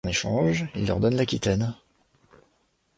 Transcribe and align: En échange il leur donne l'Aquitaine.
En 0.03 0.09
échange 0.09 0.65
il 0.73 0.87
leur 0.87 0.99
donne 0.99 1.13
l'Aquitaine. 1.15 1.75